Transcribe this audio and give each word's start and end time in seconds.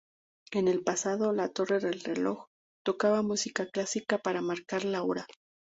En 0.51 0.67
el 0.67 0.83
pasado, 0.83 1.31
la 1.31 1.49
torre 1.49 1.79
del 1.79 1.99
reloj 1.99 2.47
tocaba 2.83 3.21
música 3.21 3.67
clásica 3.69 4.17
para 4.17 4.41
marcar 4.41 4.83
la 4.83 5.03
hora. 5.03 5.27